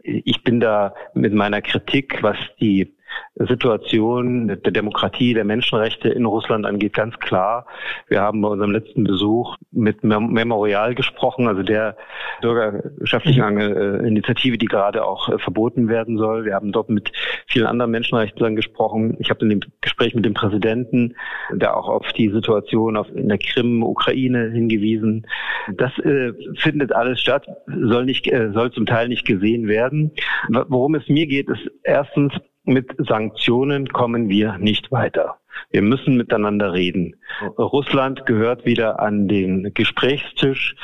[0.02, 2.95] Ich bin da mit meiner Kritik, was die
[3.38, 7.66] Situation der Demokratie, der Menschenrechte in Russland angeht, ganz klar.
[8.08, 11.96] Wir haben bei unserem letzten Besuch mit Memorial gesprochen, also der
[12.40, 13.60] bürgerschaftlichen mhm.
[13.60, 16.46] äh, Initiative, die gerade auch äh, verboten werden soll.
[16.46, 17.12] Wir haben dort mit
[17.46, 19.16] vielen anderen Menschenrechtlern gesprochen.
[19.20, 21.14] Ich habe in dem Gespräch mit dem Präsidenten,
[21.52, 25.26] der auch auf die Situation auf, in der Krim, Ukraine hingewiesen.
[25.74, 30.12] Das äh, findet alles statt, soll nicht, äh, soll zum Teil nicht gesehen werden.
[30.48, 32.32] Worum es mir geht, ist erstens,
[32.66, 35.38] mit Sanktionen kommen wir nicht weiter.
[35.70, 37.16] Wir müssen miteinander reden.
[37.58, 40.76] Russland gehört wieder an den Gesprächstisch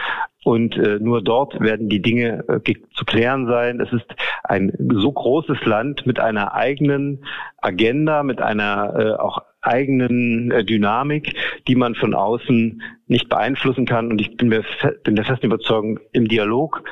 [0.44, 3.80] und äh, nur dort werden die Dinge äh, zu klären sein.
[3.80, 4.06] Es ist
[4.42, 7.24] ein so großes Land mit einer eigenen
[7.58, 11.34] Agenda, mit einer äh, auch eigenen äh, Dynamik,
[11.66, 14.10] die man von außen nicht beeinflussen kann.
[14.10, 14.64] Und ich bin, mir
[15.04, 16.82] bin der festen Überzeugung, im Dialog,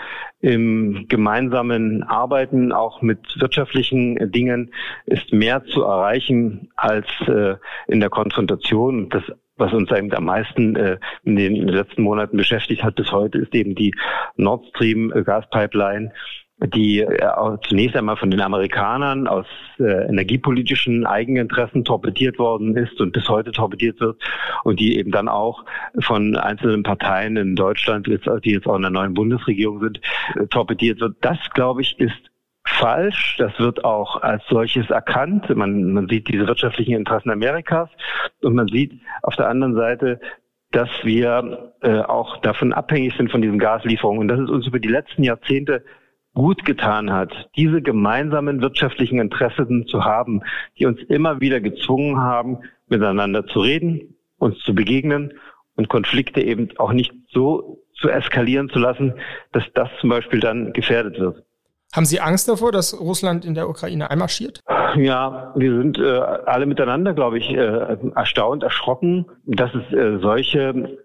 [0.40, 4.72] im gemeinsamen Arbeiten, auch mit wirtschaftlichen Dingen,
[5.06, 7.56] ist mehr zu erreichen als äh,
[7.88, 9.09] in der Konfrontation.
[9.11, 9.24] Das
[9.61, 13.54] was uns eben am meisten äh, in den letzten Monaten beschäftigt hat bis heute, ist
[13.54, 13.94] eben die
[14.37, 16.12] Nord Stream Gaspipeline,
[16.66, 19.46] die äh, zunächst einmal von den Amerikanern aus
[19.79, 24.20] äh, energiepolitischen Eigeninteressen torpediert worden ist und bis heute torpediert wird
[24.64, 25.64] und die eben dann auch
[26.01, 30.01] von einzelnen Parteien in Deutschland, die jetzt auch in der neuen Bundesregierung sind,
[30.37, 31.16] äh, torpediert wird.
[31.23, 32.31] Das, glaube ich, ist
[32.64, 33.37] falsch.
[33.38, 35.55] Das wird auch als solches erkannt.
[35.55, 37.88] Man, man sieht diese wirtschaftlichen Interessen Amerikas
[38.42, 38.92] und man sieht
[39.23, 40.20] auf der anderen Seite
[40.73, 44.79] dass wir äh, auch davon abhängig sind von diesen Gaslieferungen und dass es uns über
[44.79, 45.85] die letzten Jahrzehnte
[46.35, 50.43] gut getan hat, diese gemeinsamen wirtschaftlichen Interessen zu haben,
[50.79, 55.33] die uns immer wieder gezwungen haben, miteinander zu reden, uns zu begegnen
[55.77, 59.14] und Konflikte eben auch nicht so zu eskalieren zu lassen,
[59.53, 61.45] dass das zum Beispiel dann gefährdet wird.
[61.93, 64.61] Haben Sie Angst davor, dass Russland in der Ukraine einmarschiert?
[64.97, 70.99] Ja, wir sind äh, alle miteinander, glaube ich, äh, erstaunt, erschrocken, dass es äh, solche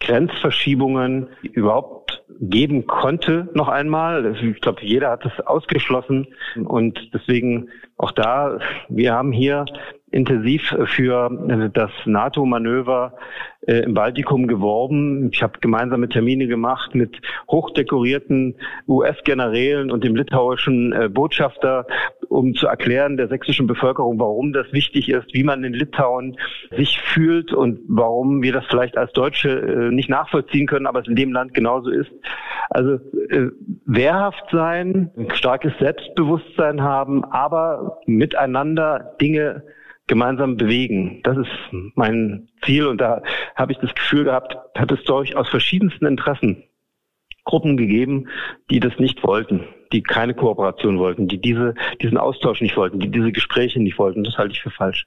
[0.00, 2.05] Grenzverschiebungen überhaupt
[2.40, 4.36] geben konnte, noch einmal.
[4.42, 6.28] Ich glaube, jeder hat es ausgeschlossen.
[6.64, 9.64] Und deswegen auch da, wir haben hier
[10.10, 11.30] intensiv für
[11.72, 13.14] das NATO-Manöver
[13.66, 15.30] äh, im Baltikum geworben.
[15.32, 18.54] Ich habe gemeinsame Termine gemacht mit hochdekorierten
[18.86, 21.86] US-Generälen und dem litauischen äh, Botschafter,
[22.28, 26.38] um zu erklären der sächsischen Bevölkerung, warum das wichtig ist, wie man in Litauen
[26.76, 31.08] sich fühlt und warum wir das vielleicht als Deutsche äh, nicht nachvollziehen können, aber es
[31.08, 32.10] in dem Land genauso ist.
[32.70, 32.98] Also
[33.86, 39.64] wehrhaft sein, starkes Selbstbewusstsein haben, aber miteinander Dinge
[40.06, 41.20] gemeinsam bewegen.
[41.22, 41.50] Das ist
[41.94, 43.22] mein Ziel und da
[43.54, 46.62] habe ich das Gefühl gehabt, hat es durchaus verschiedensten Interessen
[47.44, 48.28] Gruppen gegeben,
[48.70, 53.10] die das nicht wollten, die keine Kooperation wollten, die diese, diesen Austausch nicht wollten, die
[53.10, 54.24] diese Gespräche nicht wollten.
[54.24, 55.06] Das halte ich für falsch.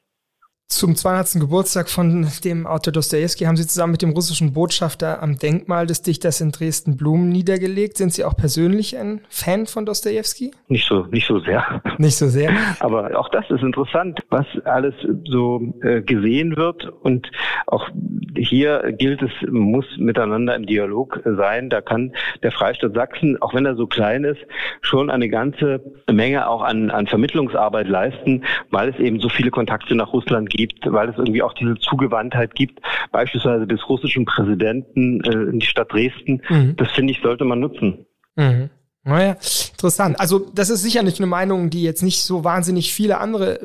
[0.72, 1.42] Zum 200.
[1.42, 6.04] Geburtstag von dem Autor Dostoevsky haben Sie zusammen mit dem russischen Botschafter am Denkmal des
[6.04, 7.98] Dichters in Dresden Blumen niedergelegt.
[7.98, 10.52] Sind Sie auch persönlich ein Fan von Dostoevsky?
[10.68, 11.82] Nicht so, nicht so sehr.
[11.98, 12.52] Nicht so sehr.
[12.82, 14.94] Aber auch das ist interessant, was alles
[15.26, 16.88] so äh, gesehen wird.
[17.02, 17.32] Und
[17.66, 17.90] auch
[18.38, 21.72] hier gilt es, muss miteinander im Dialog sein.
[21.72, 24.40] Da kann der Freistaat Sachsen, auch wenn er so klein ist,
[24.82, 29.96] schon eine ganze Menge auch an, an Vermittlungsarbeit leisten, weil es eben so viele Kontakte
[29.96, 32.82] nach Russland gibt gibt, weil es irgendwie auch diese Zugewandtheit gibt,
[33.14, 36.42] beispielsweise des russischen Präsidenten äh, in die Stadt Dresden.
[36.50, 36.76] Mhm.
[36.76, 38.06] Das finde ich, sollte man nutzen.
[38.36, 38.70] Mhm.
[39.06, 39.38] Naja,
[39.72, 40.20] interessant.
[40.20, 43.62] Also das ist sicher nicht eine Meinung, die jetzt nicht so wahnsinnig viele andere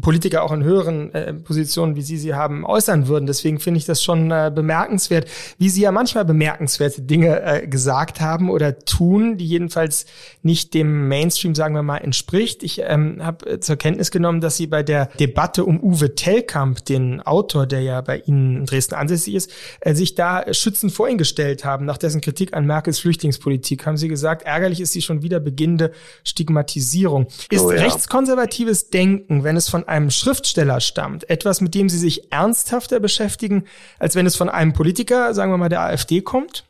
[0.00, 3.26] Politiker auch in höheren äh, Positionen, wie Sie sie haben, äußern würden.
[3.26, 8.22] Deswegen finde ich das schon äh, bemerkenswert, wie Sie ja manchmal bemerkenswerte Dinge äh, gesagt
[8.22, 10.06] haben oder tun, die jedenfalls
[10.42, 12.62] nicht dem Mainstream, sagen wir mal, entspricht.
[12.62, 16.86] Ich ähm, habe äh, zur Kenntnis genommen, dass Sie bei der Debatte um Uwe Tellkamp,
[16.86, 21.06] den Autor, der ja bei Ihnen in Dresden ansässig ist, äh, sich da schützend vor
[21.06, 23.84] ihn gestellt haben, nach dessen Kritik an Merkels Flüchtlingspolitik.
[23.84, 25.90] Haben Sie gesagt, ärgerlich ist die schon wieder beginnende
[26.22, 27.26] Stigmatisierung.
[27.50, 27.82] Ist oh ja.
[27.82, 33.64] rechtskonservatives Denken, wenn es von einem Schriftsteller stammt, etwas, mit dem Sie sich ernsthafter beschäftigen,
[33.98, 36.64] als wenn es von einem Politiker, sagen wir mal der AfD, kommt?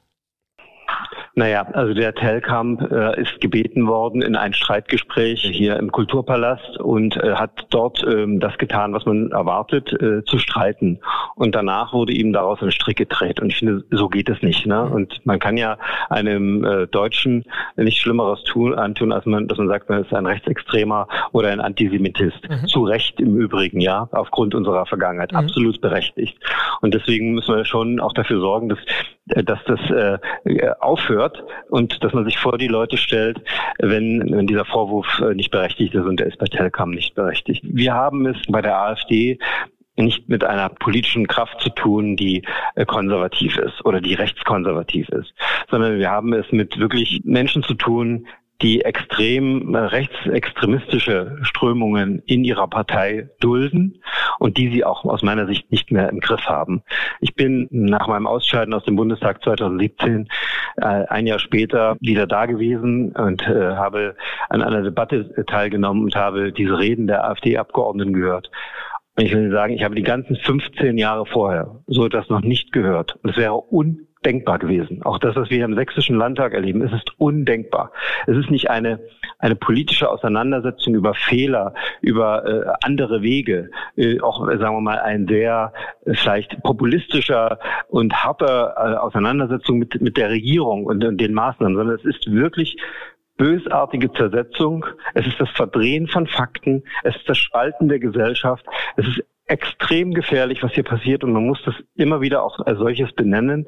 [1.36, 7.16] Naja, also der Telkamp äh, ist gebeten worden in ein Streitgespräch hier im Kulturpalast und
[7.16, 11.00] äh, hat dort ähm, das getan, was man erwartet, äh, zu streiten.
[11.34, 13.40] Und danach wurde ihm daraus ein Strick gedreht.
[13.40, 14.64] Und ich finde, so geht es nicht.
[14.66, 14.84] Ne?
[14.84, 15.76] Und man kann ja
[16.08, 17.44] einem äh, Deutschen
[17.76, 21.60] nicht Schlimmeres tun, antun, als man, dass man sagt, man ist ein Rechtsextremer oder ein
[21.60, 22.48] Antisemitist.
[22.48, 22.68] Mhm.
[22.68, 25.32] Zu Recht im Übrigen, ja, aufgrund unserer Vergangenheit.
[25.32, 25.38] Mhm.
[25.38, 26.38] Absolut berechtigt.
[26.80, 28.78] Und deswegen müssen wir schon auch dafür sorgen, dass
[29.26, 30.18] dass das äh,
[30.80, 33.40] aufhört und dass man sich vor die Leute stellt,
[33.78, 37.62] wenn, wenn dieser Vorwurf äh, nicht berechtigt ist und der ist bei Telcom nicht berechtigt.
[37.64, 39.38] Wir haben es bei der AfD
[39.96, 42.42] nicht mit einer politischen Kraft zu tun, die
[42.74, 45.32] äh, konservativ ist oder die rechtskonservativ ist,
[45.70, 48.26] sondern wir haben es mit wirklich Menschen zu tun,
[48.62, 54.00] die extrem äh, rechtsextremistische Strömungen in ihrer Partei dulden
[54.38, 56.82] und die sie auch aus meiner Sicht nicht mehr im Griff haben.
[57.20, 60.28] Ich bin nach meinem Ausscheiden aus dem Bundestag 2017
[60.76, 64.16] äh, ein Jahr später wieder da gewesen und äh, habe
[64.48, 68.50] an einer Debatte teilgenommen und habe diese Reden der AfD-Abgeordneten gehört.
[69.16, 72.72] Und ich will sagen, ich habe die ganzen 15 Jahre vorher so etwas noch nicht
[72.72, 73.16] gehört.
[73.22, 75.02] Und es wäre un denkbar gewesen.
[75.02, 77.92] Auch das, was wir im Sächsischen Landtag erleben, es ist undenkbar.
[78.26, 79.00] Es ist nicht eine,
[79.38, 85.26] eine politische Auseinandersetzung über Fehler, über äh, andere Wege, äh, auch, sagen wir mal, ein
[85.26, 85.72] sehr
[86.04, 87.58] äh, vielleicht populistischer
[87.88, 92.30] und harter äh, Auseinandersetzung mit, mit der Regierung und, und den Maßnahmen, sondern es ist
[92.30, 92.76] wirklich
[93.36, 98.64] bösartige Zersetzung, es ist das Verdrehen von Fakten, es ist das Spalten der Gesellschaft,
[98.96, 101.24] es ist extrem gefährlich, was hier passiert.
[101.24, 103.66] Und man muss das immer wieder auch als solches benennen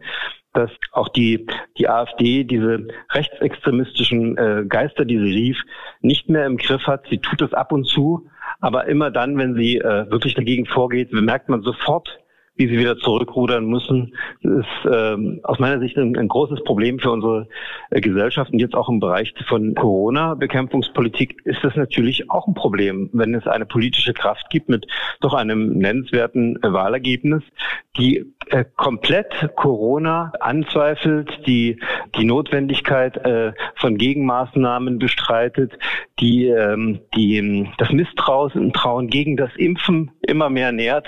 [0.57, 1.47] dass auch die,
[1.79, 5.59] die AfD diese rechtsextremistischen äh, Geister, die sie rief,
[6.01, 7.07] nicht mehr im Griff hat.
[7.11, 8.29] Sie tut es ab und zu,
[8.61, 12.19] aber immer dann, wenn sie äh, wirklich dagegen vorgeht, bemerkt man sofort,
[12.57, 17.11] wie sie wieder zurückrudern müssen, ist ähm, aus meiner Sicht ein, ein, großes Problem für
[17.11, 17.49] unsere
[17.90, 18.51] äh, Gesellschaft.
[18.53, 23.47] Und jetzt auch im Bereich von Corona-Bekämpfungspolitik ist das natürlich auch ein Problem, wenn es
[23.47, 24.87] eine politische Kraft gibt mit
[25.21, 27.42] doch einem nennenswerten äh, Wahlergebnis,
[27.99, 31.81] die äh, komplett Corona anzweifelt, die
[32.17, 35.73] die Notwendigkeit äh, von Gegenmaßnahmen bestreitet,
[36.21, 41.07] die ähm, die das Misstrauen gegen das Impfen immer mehr nährt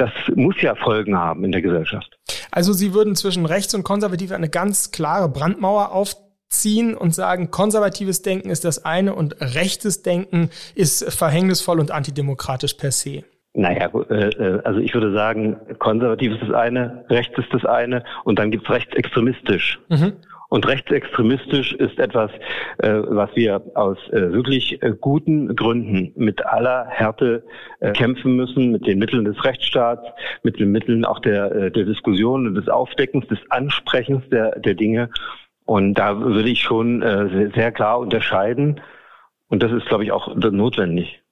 [0.00, 2.18] das muss ja Folgen haben in der Gesellschaft.
[2.50, 8.22] Also Sie würden zwischen rechts und konservativ eine ganz klare Brandmauer aufziehen und sagen, konservatives
[8.22, 13.24] Denken ist das eine und rechtes Denken ist verhängnisvoll und antidemokratisch per se.
[13.52, 18.04] Naja, äh, äh, also ich würde sagen, konservativ ist das eine, rechts ist das eine
[18.24, 19.80] und dann gibt's rechtsextremistisch.
[19.88, 20.12] Mhm.
[20.50, 22.30] Und rechtsextremistisch ist etwas,
[22.78, 27.44] äh, was wir aus äh, wirklich äh, guten Gründen mit aller Härte
[27.78, 30.02] äh, kämpfen müssen, mit den Mitteln des Rechtsstaats,
[30.42, 34.74] mit den Mitteln auch der, äh, der Diskussion und des Aufdeckens, des Ansprechens der, der
[34.74, 35.10] Dinge.
[35.66, 38.80] Und da würde ich schon sehr, sehr klar unterscheiden.
[39.48, 41.22] Und das ist, glaube ich, auch notwendig.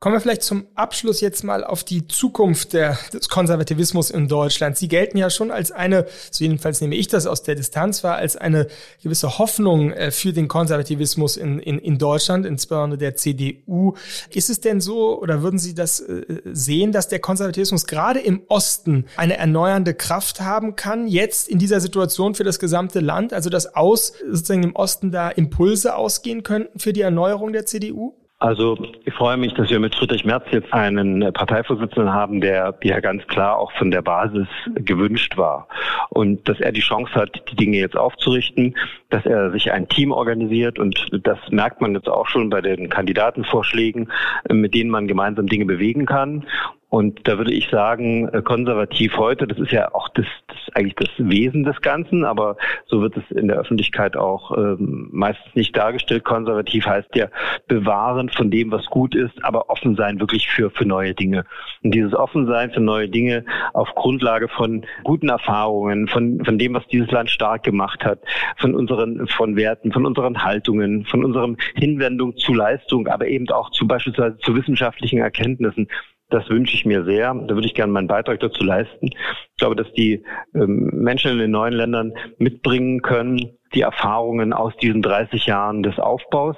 [0.00, 4.76] Kommen wir vielleicht zum Abschluss jetzt mal auf die Zukunft der, des Konservativismus in Deutschland.
[4.76, 8.14] Sie gelten ja schon als eine, so jedenfalls nehme ich das aus der Distanz wahr,
[8.14, 8.68] als eine
[9.02, 13.94] gewisse Hoffnung äh, für den Konservativismus in, in, in Deutschland, insbesondere der CDU.
[14.30, 18.42] Ist es denn so, oder würden Sie das äh, sehen, dass der Konservativismus gerade im
[18.46, 23.32] Osten eine erneuernde Kraft haben kann, jetzt in dieser Situation für das gesamte Land?
[23.32, 28.14] Also dass aus sozusagen im Osten da Impulse ausgehen könnten für die Erneuerung der CDU?
[28.40, 33.00] Also ich freue mich, dass wir mit Friedrich Merz jetzt einen Parteivorsitzenden haben, der ja
[33.00, 34.46] ganz klar auch von der Basis
[34.76, 35.66] gewünscht war.
[36.10, 38.76] Und dass er die Chance hat, die Dinge jetzt aufzurichten,
[39.10, 42.88] dass er sich ein Team organisiert und das merkt man jetzt auch schon bei den
[42.88, 44.12] Kandidatenvorschlägen,
[44.48, 46.46] mit denen man gemeinsam Dinge bewegen kann.
[46.90, 50.94] Und da würde ich sagen, äh, konservativ heute, das ist ja auch das, das eigentlich
[50.94, 55.76] das Wesen des Ganzen, aber so wird es in der Öffentlichkeit auch ähm, meistens nicht
[55.76, 56.24] dargestellt.
[56.24, 57.28] Konservativ heißt ja
[57.66, 61.44] bewahren von dem, was gut ist, aber offen sein wirklich für, für neue Dinge.
[61.82, 66.86] Und dieses Offensein für neue Dinge auf Grundlage von guten Erfahrungen, von, von dem, was
[66.86, 68.20] dieses Land stark gemacht hat,
[68.56, 73.70] von unseren, von Werten, von unseren Haltungen, von unserem Hinwendung zu Leistung, aber eben auch
[73.72, 75.88] zu beispielsweise zu wissenschaftlichen Erkenntnissen.
[76.30, 77.32] Das wünsche ich mir sehr.
[77.34, 79.06] Da würde ich gerne meinen Beitrag dazu leisten.
[79.06, 84.76] Ich glaube, dass die ähm, Menschen in den neuen Ländern mitbringen können, die Erfahrungen aus
[84.76, 86.56] diesen 30 Jahren des Aufbaus,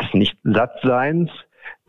[0.00, 1.30] des Nicht-Sattseins,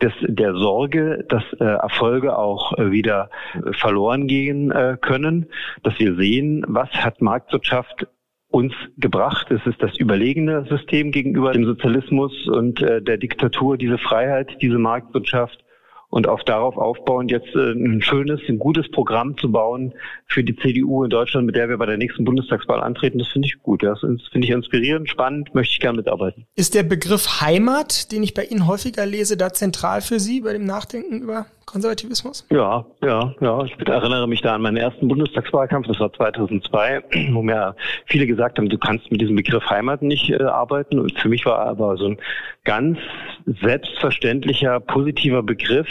[0.00, 3.30] des, der Sorge, dass äh, Erfolge auch äh, wieder
[3.72, 5.46] verloren gehen äh, können,
[5.82, 8.06] dass wir sehen, was hat Marktwirtschaft
[8.50, 9.50] uns gebracht.
[9.50, 14.78] Es ist das überlegene System gegenüber dem Sozialismus und äh, der Diktatur, diese Freiheit, diese
[14.78, 15.64] Marktwirtschaft
[16.10, 19.94] und auch darauf aufbauend jetzt äh, ein schönes, ein gutes Programm zu bauen
[20.26, 23.46] für die CDU in Deutschland, mit der wir bei der nächsten Bundestagswahl antreten, das finde
[23.46, 23.82] ich gut.
[23.82, 26.46] Das finde ich inspirierend, spannend, möchte ich gerne mitarbeiten.
[26.56, 30.52] Ist der Begriff Heimat, den ich bei Ihnen häufiger lese, da zentral für Sie bei
[30.52, 32.46] dem Nachdenken über Konservativismus?
[32.50, 33.64] Ja, ja, ja.
[33.64, 37.02] Ich erinnere mich da an meinen ersten Bundestagswahlkampf, das war 2002,
[37.32, 37.76] wo mir
[38.06, 40.98] viele gesagt haben, du kannst mit diesem Begriff Heimat nicht äh, arbeiten.
[40.98, 42.18] Und für mich war aber so ein
[42.64, 42.98] ganz
[43.46, 45.88] selbstverständlicher, positiver Begriff,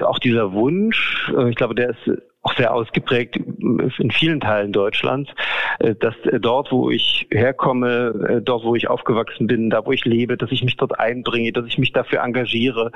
[0.00, 5.30] auch dieser Wunsch, äh, ich glaube, der ist auch sehr ausgeprägt in vielen Teilen Deutschlands,
[5.78, 10.04] äh, dass äh, dort, wo ich herkomme, dort, wo ich aufgewachsen bin, da, wo ich
[10.04, 12.92] lebe, dass ich mich dort einbringe, dass ich mich dafür engagiere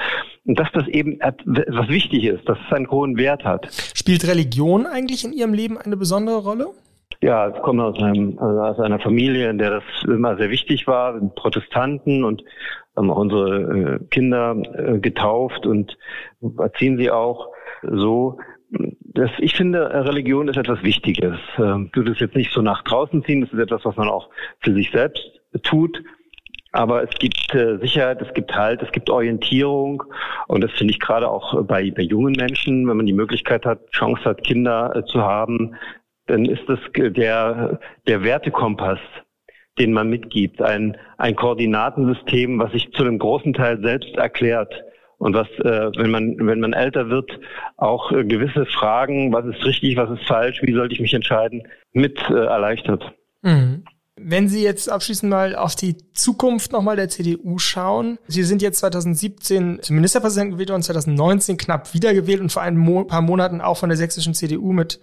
[0.46, 3.68] und dass das eben was wichtig ist, dass es einen hohen Wert hat.
[3.94, 6.68] Spielt Religion eigentlich in Ihrem Leben eine besondere Rolle?
[7.20, 10.87] Ja, ich komme aus, einem, also aus einer Familie, in der das immer sehr wichtig
[10.87, 12.44] war, Protestanten und
[12.96, 15.96] haben auch unsere äh, Kinder äh, getauft und
[16.59, 17.48] erziehen sie auch
[17.83, 18.38] so.
[19.00, 21.37] Das, ich finde, Religion ist etwas Wichtiges.
[21.58, 24.28] Ähm, du das jetzt nicht so nach draußen ziehen, das ist etwas, was man auch
[24.60, 25.22] für sich selbst
[25.62, 26.02] tut.
[26.72, 30.02] Aber es gibt äh, Sicherheit, es gibt Halt, es gibt Orientierung.
[30.48, 33.88] Und das finde ich gerade auch bei, bei jungen Menschen, wenn man die Möglichkeit hat,
[33.92, 35.76] Chance hat, Kinder äh, zu haben,
[36.26, 38.98] dann ist das der, der Wertekompass,
[39.78, 40.60] den man mitgibt.
[40.60, 44.74] Ein, ein Koordinatensystem, was sich zu einem großen Teil selbst erklärt.
[45.24, 47.30] Und was, äh, wenn man, wenn man älter wird,
[47.78, 51.66] auch äh, gewisse Fragen, was ist richtig, was ist falsch, wie sollte ich mich entscheiden,
[51.94, 53.10] mit äh, erleichtert.
[53.40, 53.84] Mhm.
[54.20, 58.18] Wenn Sie jetzt abschließend mal auf die Zukunft nochmal der CDU schauen.
[58.26, 63.22] Sie sind jetzt 2017 zum Ministerpräsidenten gewählt und 2019 knapp wiedergewählt und vor ein paar
[63.22, 65.00] Monaten auch von der sächsischen CDU mit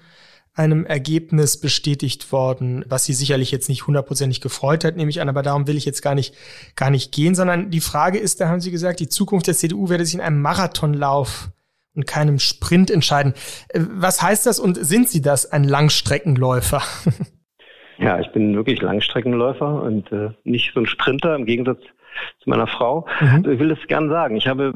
[0.53, 5.29] einem Ergebnis bestätigt worden, was sie sicherlich jetzt nicht hundertprozentig gefreut hat, nehme ich an,
[5.29, 6.35] aber darum will ich jetzt gar nicht,
[6.75, 9.89] gar nicht gehen, sondern die Frage ist, da haben Sie gesagt, die Zukunft der CDU
[9.89, 11.49] werde sich in einem Marathonlauf
[11.95, 13.33] und keinem Sprint entscheiden.
[13.69, 16.81] Äh, was heißt das und sind Sie das, ein Langstreckenläufer?
[18.01, 21.81] Ja, ich bin wirklich Langstreckenläufer und äh, nicht so ein Sprinter im Gegensatz
[22.39, 23.07] zu meiner Frau.
[23.19, 23.45] Mhm.
[23.47, 24.37] Ich will das gern sagen.
[24.37, 24.73] Ich habe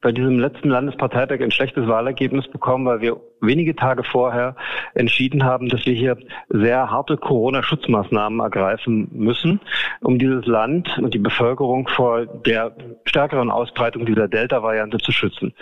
[0.00, 4.56] bei diesem letzten Landesparteitag ein schlechtes Wahlergebnis bekommen, weil wir wenige Tage vorher
[4.94, 6.16] entschieden haben, dass wir hier
[6.48, 9.60] sehr harte Corona-Schutzmaßnahmen ergreifen müssen,
[10.00, 15.54] um dieses Land und die Bevölkerung vor der stärkeren Ausbreitung dieser Delta-Variante zu schützen.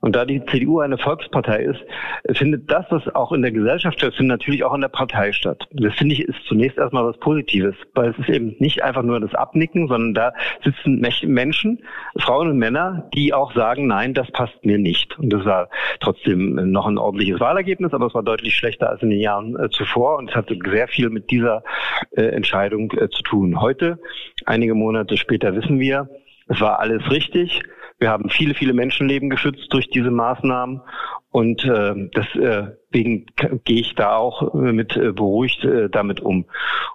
[0.00, 1.80] Und da die CDU eine Volkspartei ist,
[2.36, 5.66] findet das, was auch in der Gesellschaft stattfindet, natürlich auch in der Partei statt.
[5.72, 9.20] Das finde ich ist zunächst erstmal was Positives, weil es ist eben nicht einfach nur
[9.20, 10.32] das Abnicken, sondern da
[10.64, 11.82] sitzen Menschen,
[12.18, 15.18] Frauen und Männer, die auch sagen, nein, das passt mir nicht.
[15.18, 15.68] Und das war
[16.00, 19.70] trotzdem noch ein ordentliches Wahlergebnis, aber es war deutlich schlechter als in den Jahren äh,
[19.70, 21.62] zuvor und es hatte sehr viel mit dieser
[22.10, 23.60] äh, Entscheidung äh, zu tun.
[23.60, 23.98] Heute,
[24.44, 26.10] einige Monate später, wissen wir,
[26.48, 27.62] es war alles richtig.
[27.98, 30.82] Wir haben viele, viele Menschenleben geschützt durch diese Maßnahmen
[31.30, 33.24] und äh, deswegen äh, gehe
[33.64, 36.46] ich da auch äh, mit äh, beruhigt äh, damit um.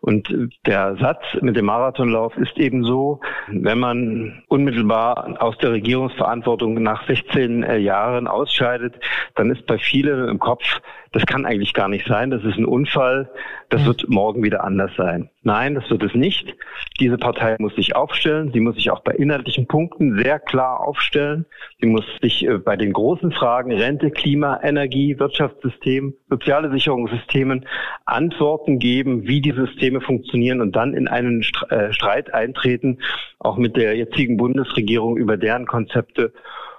[0.02, 0.34] Und
[0.66, 7.06] der Satz mit dem Marathonlauf ist eben so, wenn man unmittelbar aus der Regierungsverantwortung nach
[7.08, 8.96] 16 äh, Jahren ausscheidet,
[9.36, 10.64] dann ist bei vielen im Kopf,
[11.12, 13.30] das kann eigentlich gar nicht sein, das ist ein Unfall,
[13.70, 15.30] das wird morgen wieder anders sein.
[15.44, 16.56] Nein, das wird es nicht.
[17.02, 21.46] Diese Partei muss sich aufstellen, sie muss sich auch bei inhaltlichen Punkten sehr klar aufstellen,
[21.82, 25.81] sie muss sich bei den großen Fragen Rente, Klima, Energie, Wirtschaftssystem,
[26.30, 27.66] soziale Sicherungssystemen
[28.06, 33.00] Antworten geben, wie die Systeme funktionieren und dann in einen äh, Streit eintreten,
[33.40, 36.34] auch mit der jetzigen Bundesregierung über deren Konzepte.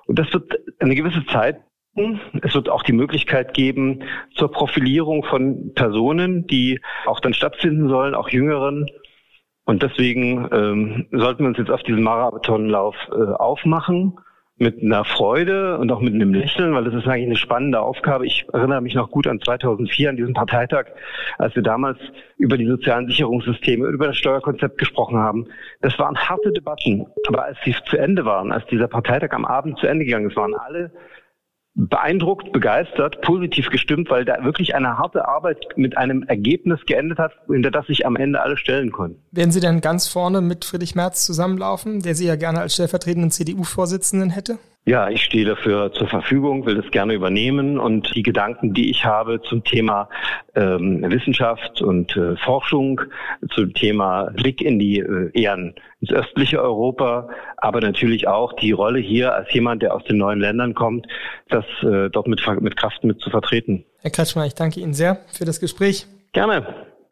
[0.07, 1.61] Und das wird eine gewisse Zeit
[2.43, 8.15] es wird auch die Möglichkeit geben zur Profilierung von Personen, die auch dann stattfinden sollen,
[8.15, 8.87] auch Jüngeren.
[9.65, 14.19] Und deswegen ähm, sollten wir uns jetzt auf diesen Marathonlauf äh, aufmachen
[14.59, 18.27] mit einer Freude und auch mit einem Lächeln, weil das ist eigentlich eine spannende Aufgabe.
[18.27, 20.87] Ich erinnere mich noch gut an 2004, an diesen Parteitag,
[21.39, 21.99] als wir damals
[22.37, 25.49] über die sozialen Sicherungssysteme, über das Steuerkonzept gesprochen haben.
[25.81, 27.07] Das waren harte Debatten.
[27.27, 30.37] Aber als sie zu Ende waren, als dieser Parteitag am Abend zu Ende gegangen ist,
[30.37, 30.93] waren alle
[31.75, 37.33] beeindruckt, begeistert, positiv gestimmt, weil da wirklich eine harte Arbeit mit einem Ergebnis geendet hat,
[37.47, 39.23] hinter das sich am Ende alle stellen konnten.
[39.31, 43.31] Werden Sie denn ganz vorne mit Friedrich Merz zusammenlaufen, der Sie ja gerne als stellvertretenden
[43.31, 44.59] CDU-Vorsitzenden hätte?
[44.85, 49.05] Ja, ich stehe dafür zur Verfügung, will das gerne übernehmen und die Gedanken, die ich
[49.05, 50.09] habe zum Thema
[50.57, 53.01] ähm, Wissenschaft und äh, Forschung,
[53.55, 57.29] zum Thema Blick in die äh, eher ins östliche Europa,
[57.59, 61.07] aber natürlich auch die Rolle hier als jemand, der aus den neuen Ländern kommt,
[61.49, 63.85] das äh, dort mit, mit Kraft mit zu vertreten.
[64.01, 66.09] Herr Kretschmer, ich danke Ihnen sehr für das Gespräch.
[66.33, 66.92] Gerne.